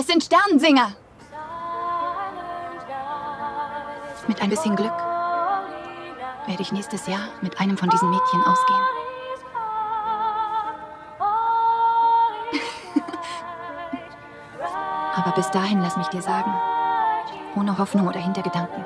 Es 0.00 0.06
sind 0.06 0.22
Sternensinger. 0.22 0.92
Mit 4.28 4.40
ein 4.40 4.48
bisschen 4.48 4.76
Glück 4.76 4.96
werde 6.46 6.62
ich 6.62 6.70
nächstes 6.70 7.08
Jahr 7.08 7.26
mit 7.40 7.60
einem 7.60 7.76
von 7.76 7.90
diesen 7.90 8.08
Mädchen 8.08 8.40
ausgehen. 8.42 8.78
Aber 15.16 15.32
bis 15.32 15.50
dahin 15.50 15.82
lass 15.82 15.96
mich 15.96 16.06
dir 16.06 16.22
sagen, 16.22 16.54
ohne 17.56 17.76
Hoffnung 17.76 18.06
oder 18.06 18.20
Hintergedanken. 18.20 18.84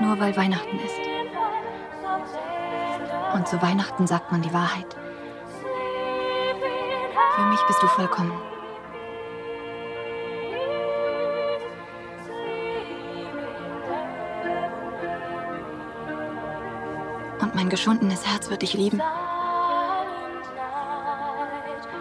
Nur 0.00 0.20
weil 0.20 0.36
Weihnachten 0.36 0.78
ist. 0.80 1.00
Und 3.32 3.48
zu 3.48 3.62
Weihnachten 3.62 4.06
sagt 4.06 4.32
man 4.32 4.42
die 4.42 4.52
Wahrheit. 4.52 4.94
Für 7.34 7.44
mich 7.46 7.60
bist 7.66 7.82
du 7.82 7.88
vollkommen. 7.88 8.32
Und 17.40 17.54
mein 17.56 17.68
geschundenes 17.68 18.24
Herz 18.24 18.50
wird 18.50 18.62
dich 18.62 18.74
lieben, 18.74 19.02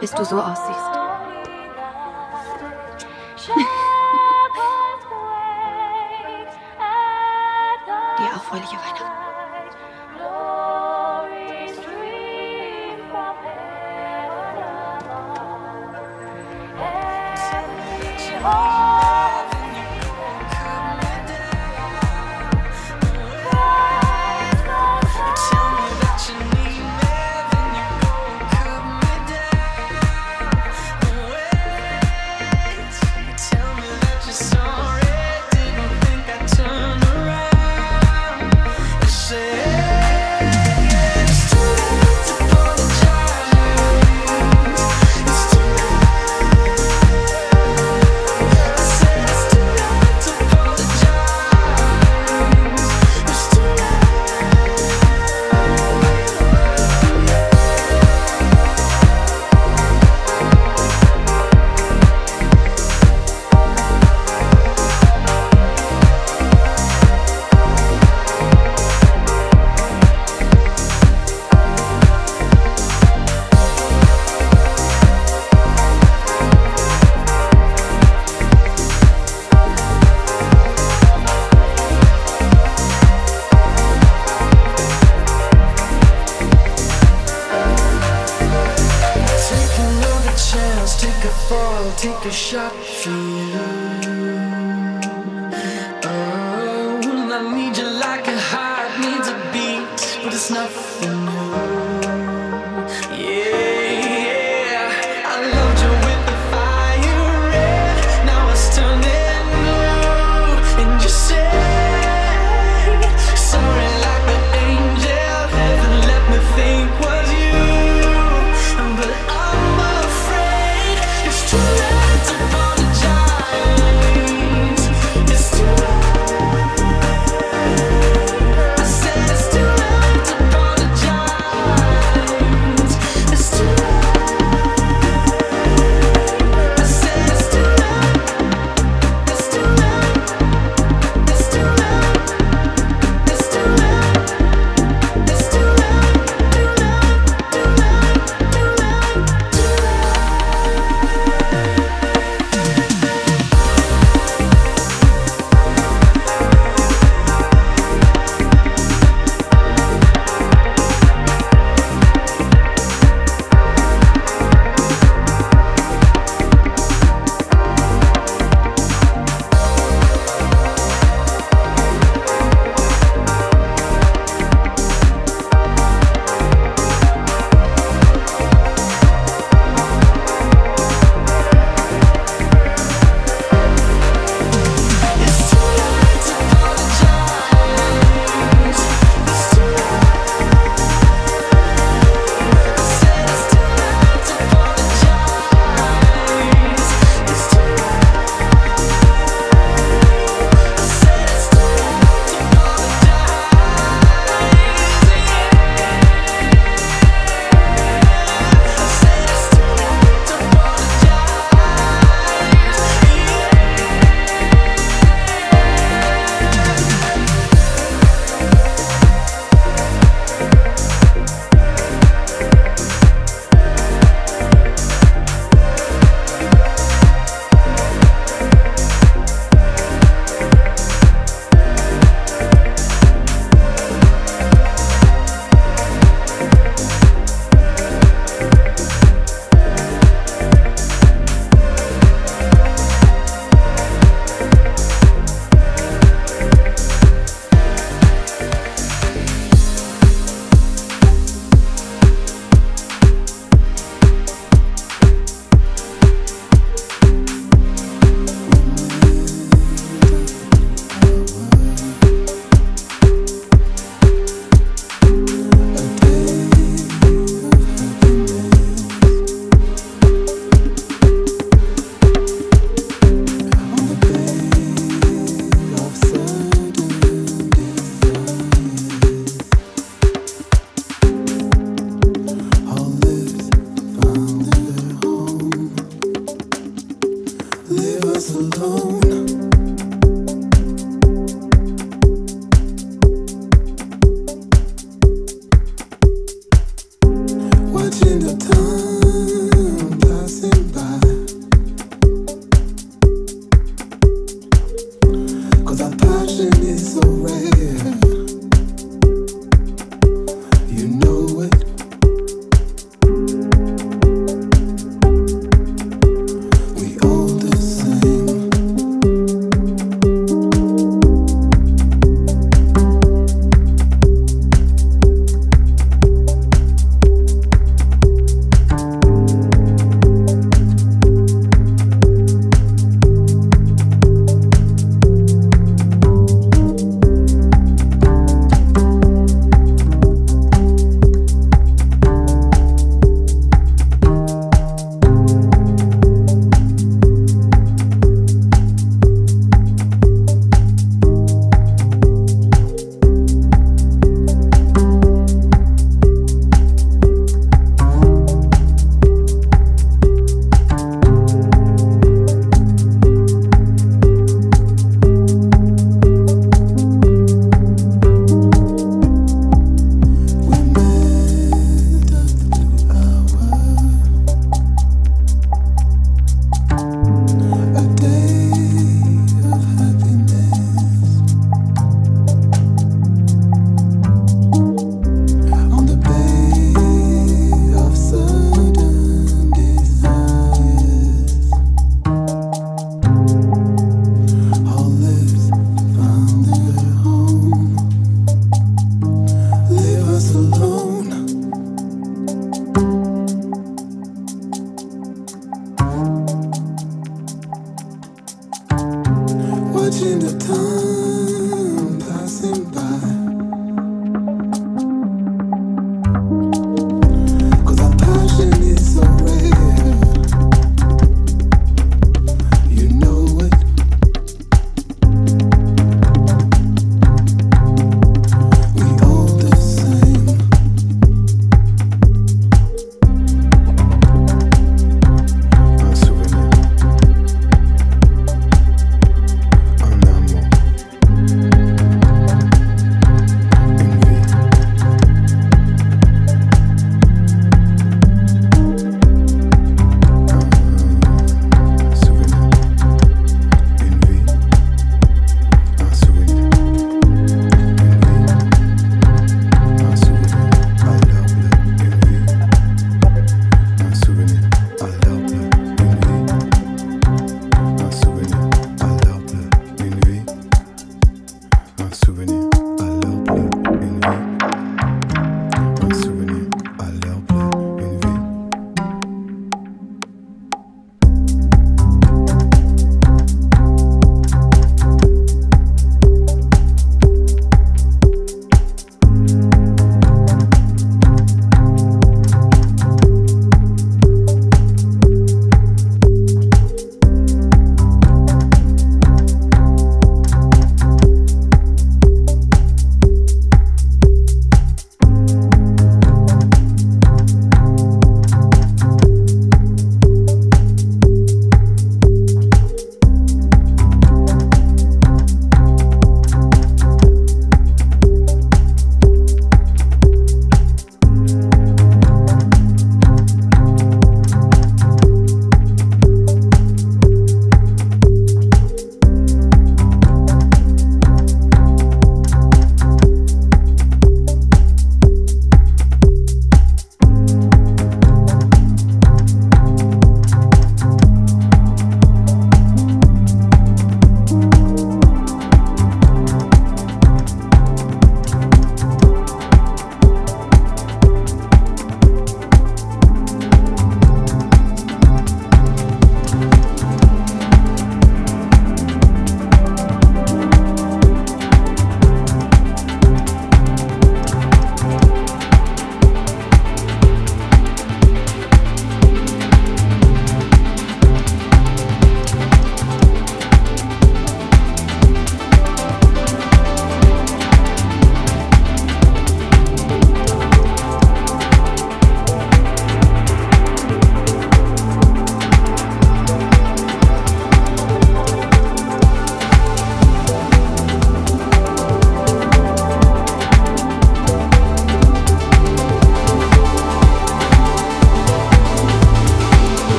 bis 0.00 0.10
du 0.12 0.24
so 0.24 0.40
aussiehst. 0.40 1.03